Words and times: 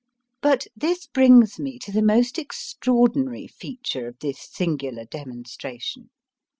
But 0.41 0.65
this 0.75 1.05
brings 1.05 1.59
me 1.59 1.77
to 1.77 1.91
the 1.91 2.01
most 2.01 2.39
extraordinary 2.39 3.45
feature 3.45 4.07
of 4.07 4.17
this 4.17 4.39
singular 4.49 5.05
demonstration. 5.05 6.09